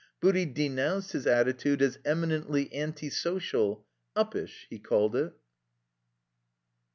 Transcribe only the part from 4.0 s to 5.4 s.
^uppish, he called it.